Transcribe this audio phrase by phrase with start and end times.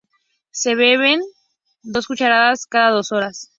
[0.49, 1.19] Se beben
[1.83, 3.49] dos cucharadas cada dos horas.